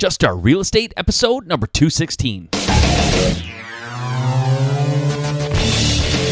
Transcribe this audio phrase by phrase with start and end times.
[0.00, 2.48] Just Start Real Estate, episode number 216.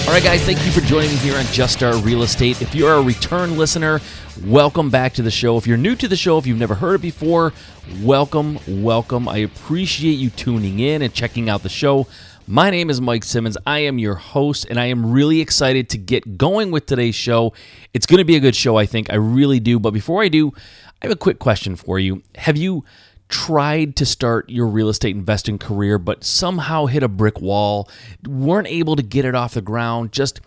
[0.06, 2.62] All right, guys, thank you for joining me here on Just Start Real Estate.
[2.62, 4.00] If you're a return listener,
[4.46, 5.58] welcome back to the show.
[5.58, 7.52] If you're new to the show, if you've never heard it before,
[8.00, 9.28] welcome, welcome.
[9.28, 12.06] I appreciate you tuning in and checking out the show.
[12.46, 13.58] My name is Mike Simmons.
[13.66, 17.52] I am your host, and I am really excited to get going with today's show.
[17.92, 19.12] It's going to be a good show, I think.
[19.12, 19.78] I really do.
[19.78, 20.54] But before I do,
[21.02, 22.22] I have a quick question for you.
[22.36, 22.86] Have you
[23.28, 27.88] tried to start your real estate investing career, but somehow hit a brick wall,
[28.26, 30.40] weren't able to get it off the ground, just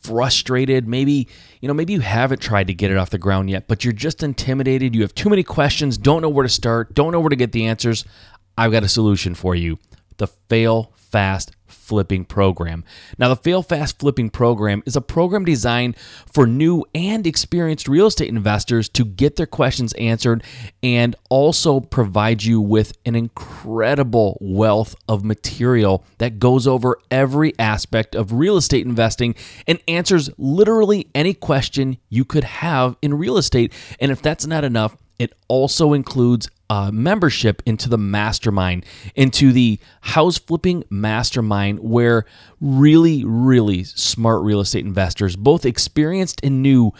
[0.00, 0.86] frustrated.
[0.86, 1.28] Maybe,
[1.60, 3.92] you know, maybe you haven't tried to get it off the ground yet, but you're
[3.92, 4.94] just intimidated.
[4.94, 7.52] You have too many questions, don't know where to start, don't know where to get
[7.52, 8.04] the answers.
[8.56, 9.78] I've got a solution for you
[10.16, 11.52] the Fail Fast
[11.88, 12.84] Flipping Program.
[13.18, 15.96] Now, the Fail Fast Flipping Program is a program designed
[16.30, 20.44] for new and experienced real estate investors to get their questions answered
[20.82, 28.14] and also provide you with an incredible wealth of material that goes over every aspect
[28.14, 29.34] of real estate investing
[29.66, 33.72] and answers literally any question you could have in real estate.
[33.98, 39.78] And if that's not enough, it also includes uh, membership into the mastermind, into the
[40.02, 42.26] house flipping mastermind, where
[42.60, 46.92] really, really smart real estate investors, both experienced and new,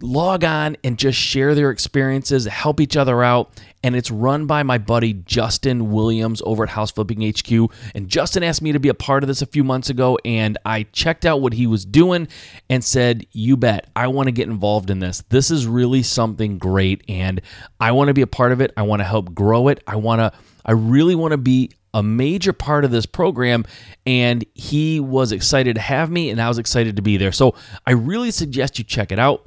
[0.00, 3.60] log on and just share their experiences, help each other out.
[3.84, 7.72] And it's run by my buddy Justin Williams over at House Flipping HQ.
[7.96, 10.56] And Justin asked me to be a part of this a few months ago, and
[10.64, 12.28] I checked out what he was doing
[12.70, 15.24] and said, You bet, I want to get involved in this.
[15.30, 17.40] This is really something great, and
[17.80, 18.72] I want to be a part of it.
[18.76, 19.82] I want to help grow it.
[19.86, 20.32] I want to,
[20.64, 23.64] I really want to be a major part of this program
[24.06, 27.32] and he was excited to have me and I was excited to be there.
[27.32, 27.54] So
[27.86, 29.46] I really suggest you check it out.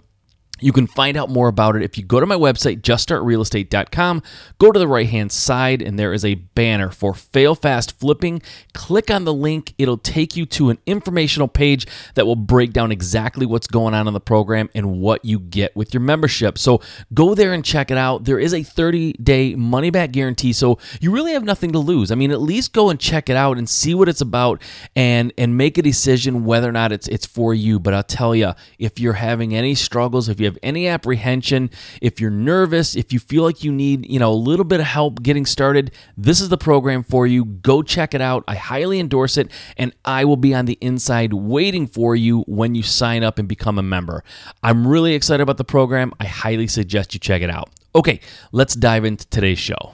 [0.62, 4.24] You can find out more about it if you go to my website, juststartrealestate.com.
[4.58, 8.42] Go to the right hand side, and there is a banner for Fail Fast Flipping.
[8.74, 12.92] Click on the link, it'll take you to an informational page that will break down
[12.92, 16.58] exactly what's going on in the program and what you get with your membership.
[16.58, 16.82] So
[17.14, 18.24] go there and check it out.
[18.24, 22.12] There is a 30 day money back guarantee, so you really have nothing to lose.
[22.12, 24.62] I mean, at least go and check it out and see what it's about
[24.96, 27.78] and, and make a decision whether or not it's, it's for you.
[27.78, 31.70] But I'll tell you, if you're having any struggles, if you you have any apprehension,
[32.02, 34.86] if you're nervous, if you feel like you need, you know, a little bit of
[34.86, 37.46] help getting started, this is the program for you.
[37.46, 38.44] Go check it out.
[38.48, 42.76] I highly endorse it and I will be on the inside waiting for you when
[42.76, 44.24] you sign up and become a member.
[44.62, 46.14] I'm really excited about the program.
[46.20, 47.70] I highly suggest you check it out.
[47.96, 48.20] Okay,
[48.52, 49.94] let's dive into today's show.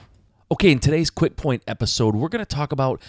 [0.50, 3.00] Okay, in today's quick point episode, we're going to talk about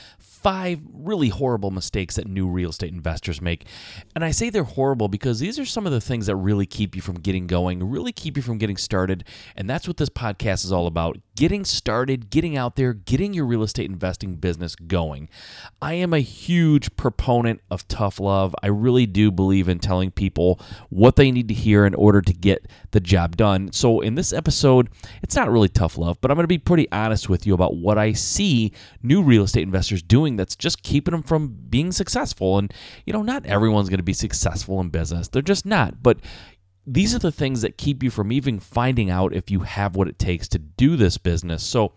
[0.43, 3.65] five really horrible mistakes that new real estate investors make.
[4.13, 6.95] And I say they're horrible because these are some of the things that really keep
[6.95, 9.23] you from getting going, really keep you from getting started.
[9.55, 13.45] And that's what this podcast is all about getting started, getting out there, getting your
[13.45, 15.29] real estate investing business going.
[15.81, 18.55] I am a huge proponent of tough love.
[18.61, 22.33] I really do believe in telling people what they need to hear in order to
[22.33, 23.71] get the job done.
[23.71, 24.89] So in this episode,
[25.21, 27.75] it's not really tough love, but I'm going to be pretty honest with you about
[27.75, 28.71] what I see
[29.01, 32.57] new real estate investors doing that's just keeping them from being successful.
[32.57, 32.73] And,
[33.05, 35.27] you know, not everyone's going to be successful in business.
[35.27, 36.03] They're just not.
[36.03, 36.19] But
[36.85, 40.07] these are the things that keep you from even finding out if you have what
[40.07, 41.63] it takes to do this business.
[41.63, 41.94] So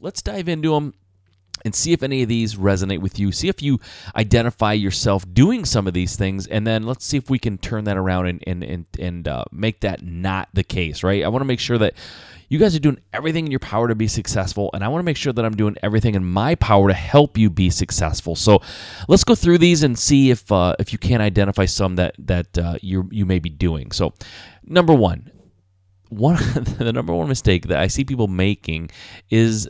[0.00, 0.94] let's dive into them
[1.64, 3.32] and see if any of these resonate with you.
[3.32, 3.80] See if you
[4.14, 7.84] identify yourself doing some of these things, and then let's see if we can turn
[7.84, 11.02] that around and and and, and uh, make that not the case.
[11.02, 11.24] Right?
[11.24, 11.94] I want to make sure that
[12.48, 15.04] you guys are doing everything in your power to be successful, and I want to
[15.04, 18.36] make sure that I'm doing everything in my power to help you be successful.
[18.36, 18.60] So,
[19.08, 22.58] let's go through these and see if uh, if you can identify some that that
[22.58, 23.90] uh, you you may be doing.
[23.92, 24.14] So,
[24.64, 25.30] number one,
[26.08, 26.36] one
[26.78, 28.90] the number one mistake that I see people making
[29.30, 29.68] is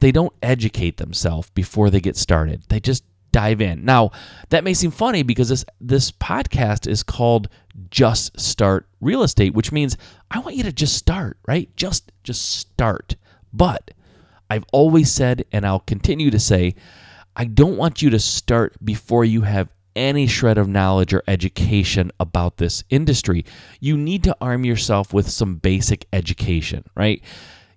[0.00, 2.62] they don't educate themselves before they get started.
[2.68, 3.84] They just dive in.
[3.84, 4.12] Now,
[4.50, 7.48] that may seem funny because this this podcast is called
[7.90, 9.96] Just Start Real Estate, which means
[10.30, 11.74] I want you to just start, right?
[11.76, 13.16] Just just start.
[13.52, 13.92] But
[14.50, 16.74] I've always said and I'll continue to say,
[17.36, 22.10] I don't want you to start before you have any shred of knowledge or education
[22.18, 23.44] about this industry.
[23.80, 27.22] You need to arm yourself with some basic education, right?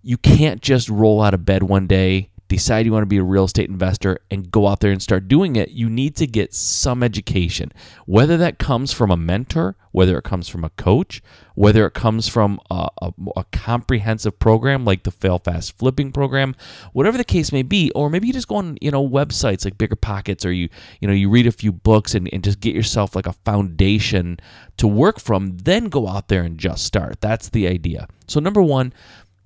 [0.01, 3.23] You can't just roll out of bed one day decide you want to be a
[3.23, 6.53] real estate investor and go out there and start doing it, you need to get
[6.53, 7.71] some education.
[8.05, 11.21] Whether that comes from a mentor, whether it comes from a coach,
[11.55, 16.55] whether it comes from a, a, a comprehensive program like the Fail Fast Flipping program,
[16.93, 19.77] whatever the case may be, or maybe you just go on you know websites like
[19.77, 20.69] Bigger Pockets, or you
[21.01, 24.39] you know you read a few books and, and just get yourself like a foundation
[24.77, 25.57] to work from.
[25.57, 27.19] Then go out there and just start.
[27.19, 28.07] That's the idea.
[28.27, 28.93] So number one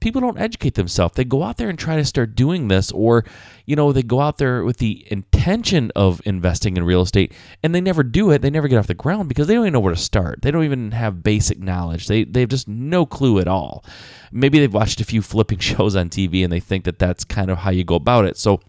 [0.01, 1.15] people don't educate themselves.
[1.15, 3.24] They go out there and try to start doing this, or,
[3.65, 7.33] you know, they go out there with the intention of investing in real estate
[7.63, 8.42] and they never do it.
[8.42, 10.42] They never get off the ground because they don't even know where to start.
[10.42, 12.07] They don't even have basic knowledge.
[12.07, 13.86] They, they have just no clue at all.
[14.31, 17.50] Maybe they've watched a few flipping shows on TV and they think that that's kind
[17.50, 18.38] of how you go about it.
[18.38, 18.59] So,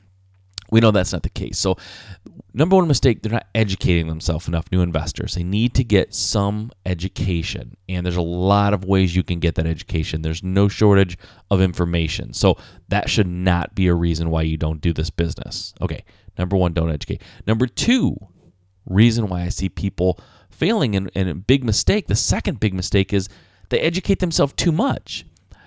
[0.72, 1.58] we know that's not the case.
[1.58, 1.76] So,
[2.54, 5.34] number one mistake, they're not educating themselves enough, new investors.
[5.34, 7.76] They need to get some education.
[7.90, 10.22] And there's a lot of ways you can get that education.
[10.22, 11.18] There's no shortage
[11.50, 12.32] of information.
[12.32, 12.56] So,
[12.88, 15.74] that should not be a reason why you don't do this business.
[15.82, 16.04] Okay,
[16.38, 17.20] number one, don't educate.
[17.46, 18.16] Number two,
[18.86, 20.18] reason why I see people
[20.50, 23.28] failing and, and a big mistake, the second big mistake is
[23.68, 25.26] they educate themselves too much.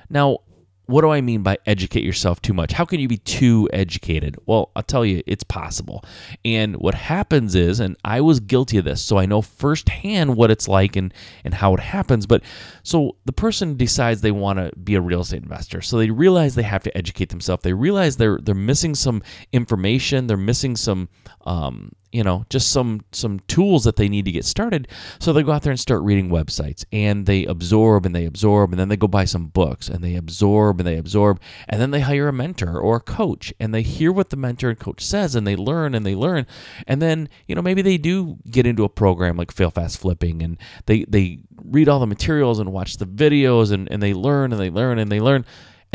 [0.10, 0.40] Now,
[0.88, 2.72] what do I mean by educate yourself too much?
[2.72, 4.38] How can you be too educated?
[4.46, 6.04] Well, I'll tell you, it's possible.
[6.44, 10.52] And what happens is, and I was guilty of this, so I know firsthand what
[10.52, 12.26] it's like and, and how it happens.
[12.26, 12.44] But
[12.84, 15.82] so the person decides they want to be a real estate investor.
[15.82, 17.64] So they realize they have to educate themselves.
[17.64, 20.28] They realize they're they're missing some information.
[20.28, 21.10] They're missing some
[21.46, 24.88] um, you know just some some tools that they need to get started
[25.20, 28.72] so they go out there and start reading websites and they absorb and they absorb
[28.72, 31.92] and then they go buy some books and they absorb and they absorb and then
[31.92, 35.04] they hire a mentor or a coach and they hear what the mentor and coach
[35.04, 36.48] says and they learn and they learn
[36.88, 40.42] and then you know maybe they do get into a program like fail fast flipping
[40.42, 44.54] and they they read all the materials and watch the videos and, and they learn
[44.54, 45.44] and they learn and they learn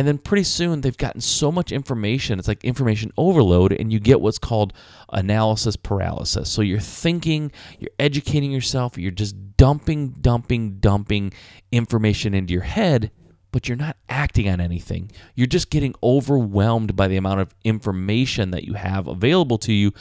[0.01, 2.39] and then pretty soon they've gotten so much information.
[2.39, 4.73] It's like information overload, and you get what's called
[5.13, 6.49] analysis paralysis.
[6.49, 11.35] So you're thinking, you're educating yourself, you're just dumping, dumping, dumping
[11.71, 13.11] information into your head,
[13.53, 15.13] but you're not acting on anything.
[15.35, 19.93] You're just getting overwhelmed by the amount of information that you have available to you,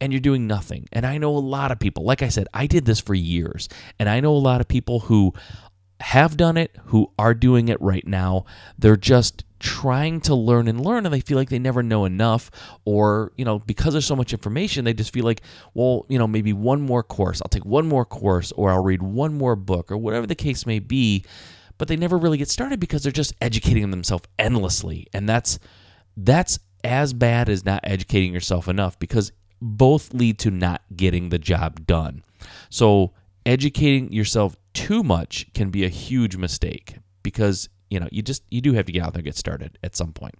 [0.00, 0.86] and you're doing nothing.
[0.92, 3.68] And I know a lot of people, like I said, I did this for years,
[3.98, 5.34] and I know a lot of people who
[5.98, 8.44] have done it, who are doing it right now.
[8.78, 12.50] They're just trying to learn and learn and they feel like they never know enough
[12.84, 15.42] or you know because there's so much information they just feel like
[15.74, 19.02] well you know maybe one more course i'll take one more course or i'll read
[19.02, 21.24] one more book or whatever the case may be
[21.76, 25.58] but they never really get started because they're just educating themselves endlessly and that's
[26.16, 31.38] that's as bad as not educating yourself enough because both lead to not getting the
[31.38, 32.22] job done.
[32.70, 33.12] So
[33.44, 38.60] educating yourself too much can be a huge mistake because you know, you just you
[38.60, 40.34] do have to get out there and get started at some point.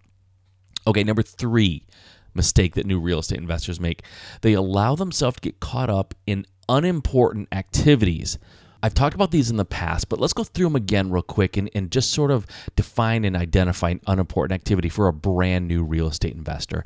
[0.87, 1.87] Okay, number 3
[2.35, 4.03] mistake that new real estate investors make.
[4.43, 8.39] They allow themselves to get caught up in unimportant activities.
[8.83, 11.57] I've talked about these in the past, but let's go through them again real quick
[11.57, 12.47] and, and just sort of
[12.77, 16.85] define and identify an unimportant activity for a brand new real estate investor.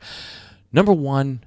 [0.72, 1.44] Number one,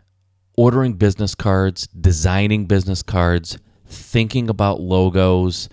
[0.56, 3.58] ordering business cards, designing business cards,
[3.88, 5.68] thinking about logos,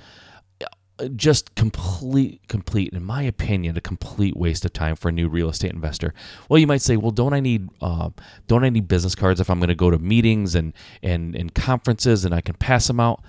[1.09, 5.49] just complete complete in my opinion a complete waste of time for a new real
[5.49, 6.15] estate investor.
[6.49, 8.11] Well you might say well don't i need uh,
[8.47, 10.73] don't i need business cards if i'm going to go to meetings and
[11.03, 13.23] and and conferences and i can pass them out?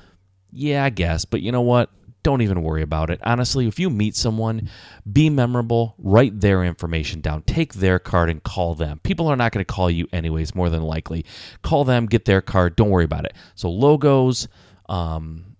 [0.51, 1.89] Yeah i guess but you know what?
[2.23, 3.19] Don't even worry about it.
[3.23, 4.69] Honestly if you meet someone
[5.11, 8.99] be memorable write their information down take their card and call them.
[9.03, 11.25] People are not going to call you anyways more than likely.
[11.61, 13.33] Call them get their card don't worry about it.
[13.55, 14.47] So logos
[14.89, 15.55] um,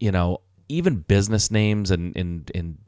[0.00, 2.78] you know even business names and and and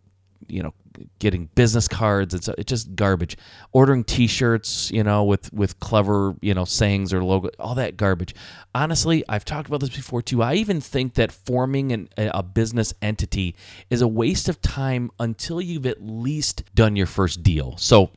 [0.48, 0.74] you know
[1.18, 3.36] getting business cards it's it's just garbage.
[3.72, 8.34] Ordering t-shirts you know with with clever you know sayings or logo all that garbage.
[8.74, 10.42] Honestly i've talked about this before too.
[10.42, 13.56] I even think that forming an, a business entity
[13.90, 17.76] is a waste of time until you've at least done your first deal.
[17.76, 18.10] So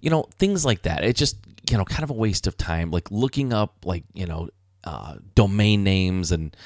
[0.00, 1.36] you know things like that it's just
[1.70, 2.90] you know kind of a waste of time.
[2.90, 4.48] Like looking up like you know
[4.84, 6.56] uh, domain names and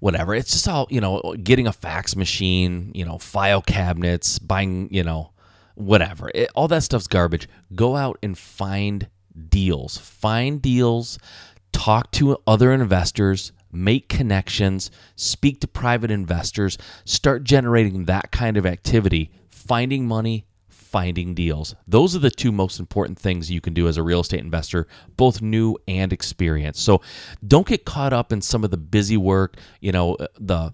[0.00, 0.34] whatever.
[0.34, 5.02] It's just all, you know, getting a fax machine, you know, file cabinets, buying, you
[5.02, 5.32] know,
[5.74, 6.30] whatever.
[6.34, 7.48] It, all that stuff's garbage.
[7.74, 9.08] Go out and find
[9.48, 9.98] deals.
[9.98, 11.18] Find deals,
[11.72, 18.66] talk to other investors, make connections, speak to private investors, start generating that kind of
[18.66, 20.46] activity, finding money,
[20.96, 21.74] finding deals.
[21.86, 24.86] Those are the two most important things you can do as a real estate investor,
[25.18, 26.82] both new and experienced.
[26.82, 27.02] So
[27.46, 30.72] don't get caught up in some of the busy work, you know, uh, the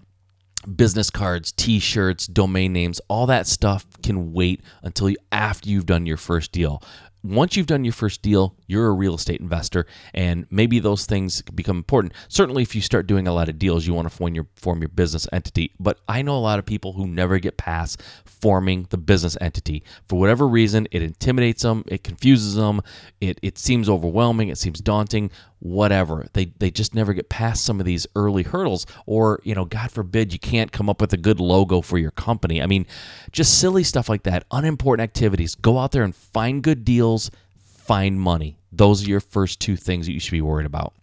[0.77, 6.05] business cards, t-shirts, domain names, all that stuff can wait until you, after you've done
[6.05, 6.81] your first deal
[7.23, 11.41] once you've done your first deal, you're a real estate investor, and maybe those things
[11.41, 12.13] become important.
[12.27, 14.81] Certainly, if you start doing a lot of deals, you want to form your form
[14.81, 15.71] your business entity.
[15.79, 19.83] But I know a lot of people who never get past forming the business entity
[20.07, 20.87] for whatever reason.
[20.91, 22.81] It intimidates them, it confuses them,
[23.21, 25.31] it it seems overwhelming, it seems daunting.
[25.63, 26.27] Whatever.
[26.33, 29.91] They they just never get past some of these early hurdles or, you know, god
[29.91, 32.61] forbid you can't come up with a good logo for your company.
[32.61, 32.85] I mean,
[33.31, 35.55] just silly stuff like that, unimportant activities.
[35.55, 38.57] Go out there and find good deals, find money.
[38.73, 40.93] Those are your first two things that you should be worried about.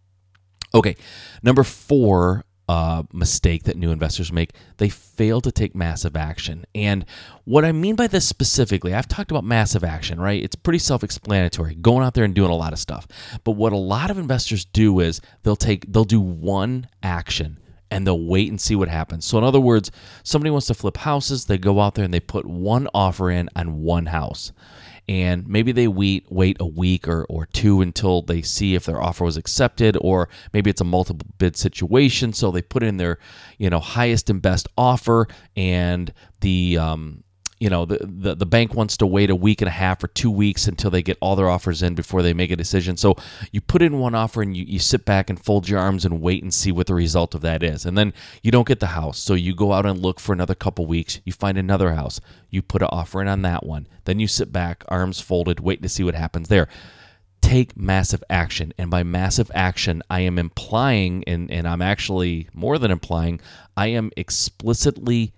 [0.75, 0.95] Okay,
[1.43, 4.53] number four uh, mistake that new investors make.
[4.77, 6.65] They fail to take massive action.
[6.73, 7.05] And
[7.45, 10.41] what I mean by this specifically, I've talked about massive action, right?
[10.41, 13.09] It's pretty self explanatory, going out there and doing a lot of stuff.
[13.43, 17.59] But what a lot of investors do is they'll take, they'll do one action
[17.91, 19.27] and they'll wait and see what happens.
[19.27, 19.91] So, in other words,
[20.23, 23.49] somebody wants to flip houses, they go out there and they put one offer in
[23.57, 24.53] on one house
[25.11, 29.03] and maybe they wait wait a week or, or two until they see if their
[29.03, 33.19] offer was accepted or maybe it's a multiple bid situation so they put in their
[33.59, 35.27] you know highest and best offer
[35.57, 37.25] and the um,
[37.61, 40.09] you know the, the, the bank wants to wait a week and a half or
[40.09, 42.97] two weeks until they get all their offers in before they make a decision.
[42.97, 43.17] So
[43.53, 46.23] you put in one offer and you, you sit back and fold your arms and
[46.23, 47.85] wait and see what the result of that is.
[47.85, 49.19] And then you don't get the house.
[49.19, 51.21] So you go out and look for another couple weeks.
[51.25, 52.19] You find another house.
[52.49, 53.87] You put an offer in on that one.
[54.07, 56.67] Then you sit back arms folded waiting to see what happens there.
[57.43, 58.73] Take massive action.
[58.79, 63.39] And by massive action, I am implying, and, and I'm actually more than implying,
[63.77, 65.35] I am explicitly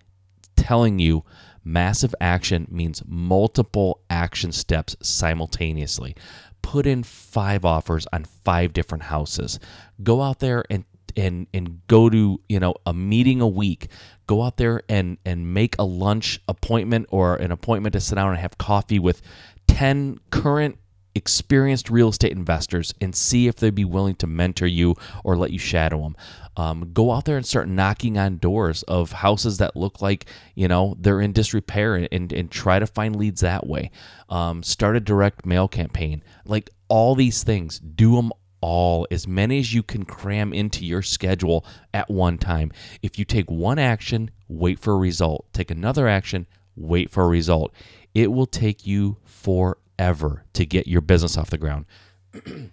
[0.55, 1.25] telling you
[1.65, 6.17] Massive action means multiple action steps simultaneously.
[6.63, 9.59] Put in five offers on five different houses.
[10.03, 10.85] Go out there and
[11.17, 13.89] and and go to you know a meeting a week
[14.27, 18.31] go out there and and make a lunch appointment or an appointment to sit down
[18.31, 19.21] and have coffee with
[19.69, 20.79] 10 current
[21.15, 25.51] experienced real estate investors and see if they'd be willing to mentor you or let
[25.51, 26.17] you shadow them.
[26.57, 30.69] Um, go out there and start knocking on doors of houses that look like you
[30.69, 33.91] know they're in disrepair and, and, and try to find leads that way.
[34.29, 36.23] Um, start a direct mail campaign.
[36.45, 41.03] Like all these things, do them all, as many as you can cram into your
[41.03, 42.73] schedule at one time.
[43.03, 45.47] If you take one action, wait for a result.
[45.53, 47.75] Take another action, wait for a result.
[48.15, 51.87] It will take you for ever to get your business off the ground.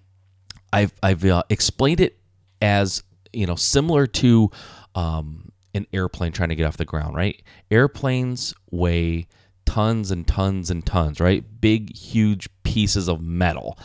[0.73, 2.19] I've I've uh, explained it
[2.61, 4.51] as you know similar to
[4.95, 7.15] um, an airplane trying to get off the ground.
[7.15, 7.41] Right?
[7.71, 9.27] Airplanes weigh
[9.65, 11.19] tons and tons and tons.
[11.19, 11.43] Right?
[11.61, 13.77] Big, huge pieces of metal,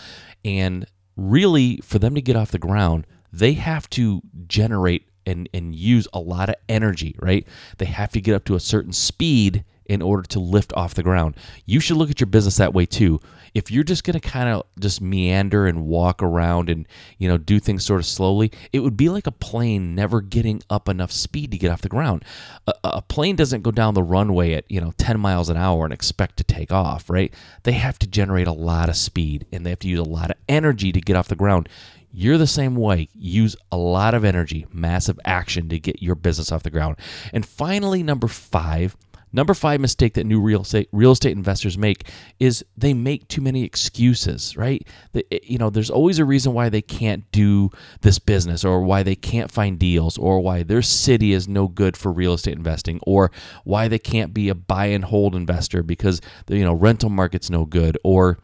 [0.45, 0.87] and
[1.17, 6.09] really, for them to get off the ground, they have to generate and and use
[6.13, 7.15] a lot of energy.
[7.21, 7.47] Right?
[7.79, 11.03] They have to get up to a certain speed in order to lift off the
[11.03, 11.37] ground.
[11.67, 13.21] You should look at your business that way too.
[13.55, 16.89] If you're just going to kind of just meander and walk around and,
[17.19, 20.61] you know, do things sort of slowly, it would be like a plane never getting
[20.71, 22.25] up enough speed to get off the ground.
[22.67, 25.85] A, a plane doesn't go down the runway at, you know, 10 miles an hour
[25.85, 27.33] and expect to take off, right?
[27.63, 30.31] They have to generate a lot of speed and they have to use a lot
[30.31, 31.69] of energy to get off the ground.
[32.17, 33.09] You're the same way.
[33.13, 36.97] Use a lot of energy, massive action to get your business off the ground.
[37.33, 38.97] And finally, number five,
[39.35, 43.41] Number five mistake that new real estate real estate investors make is they make too
[43.41, 44.87] many excuses, right?
[45.13, 47.71] The, eh, you know, there's always a reason why they can't do
[48.03, 51.97] this business or why they can't find deals or why their city is no good
[51.97, 53.33] for real estate investing or
[53.65, 57.51] why they can't be a buy and hold investor because the you know rental market's
[57.51, 58.39] no good or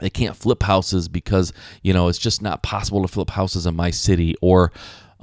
[0.00, 1.52] they can't flip houses because
[1.82, 4.72] you know it's just not possible to flip houses in my city or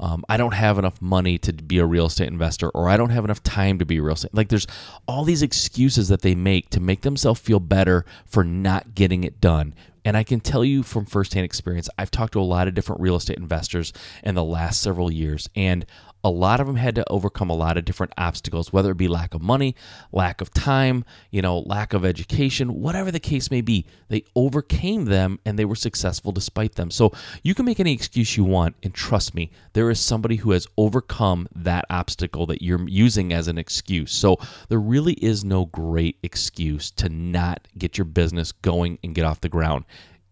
[0.01, 3.11] um, I don't have enough money to be a real estate investor, or I don't
[3.11, 4.33] have enough time to be real estate.
[4.33, 4.67] Like there's
[5.07, 9.39] all these excuses that they make to make themselves feel better for not getting it
[9.39, 9.75] done.
[10.03, 13.01] And I can tell you from firsthand experience, I've talked to a lot of different
[13.01, 13.93] real estate investors
[14.23, 15.85] in the last several years, and
[16.23, 19.07] a lot of them had to overcome a lot of different obstacles, whether it be
[19.07, 19.75] lack of money,
[20.11, 23.85] lack of time, you know, lack of education, whatever the case may be.
[24.09, 26.91] They overcame them and they were successful despite them.
[26.91, 27.11] So
[27.43, 30.67] you can make any excuse you want, and trust me, there is somebody who has
[30.77, 34.11] overcome that obstacle that you're using as an excuse.
[34.11, 34.37] So
[34.69, 39.41] there really is no great excuse to not get your business going and get off
[39.41, 39.85] the ground.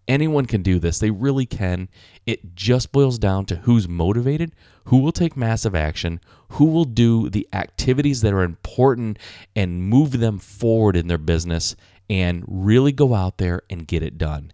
[0.10, 0.98] Anyone can do this.
[0.98, 1.88] They really can.
[2.26, 6.20] It just boils down to who's motivated, who will take massive action,
[6.54, 9.20] who will do the activities that are important
[9.56, 11.76] and move them forward in their business
[12.10, 14.52] and really go out there and get it done.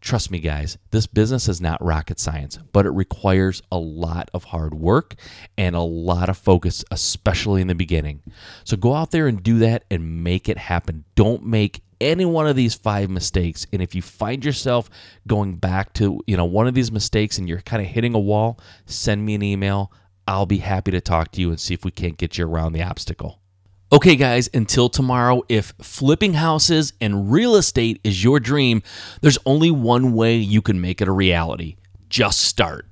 [0.00, 4.44] Trust me, guys, this business is not rocket science, but it requires a lot of
[4.44, 5.14] hard work
[5.56, 8.22] and a lot of focus, especially in the beginning.
[8.62, 11.04] So go out there and do that and make it happen.
[11.16, 14.88] Don't make any one of these five mistakes and if you find yourself
[15.26, 18.18] going back to you know one of these mistakes and you're kind of hitting a
[18.18, 19.92] wall send me an email.
[20.26, 22.74] I'll be happy to talk to you and see if we can't get you around
[22.74, 23.40] the obstacle.
[23.90, 28.82] Okay, guys, until tomorrow, if flipping houses and real estate is your dream,
[29.22, 31.76] there's only one way you can make it a reality.
[32.10, 32.86] Just start.